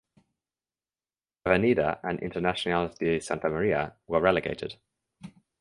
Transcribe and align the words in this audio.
Avenida 1.45 1.99
and 2.01 2.19
Internacional 2.23 2.91
de 2.97 3.19
Santa 3.19 3.47
Maria 3.49 3.93
were 4.07 4.19
relegated. 4.19 4.77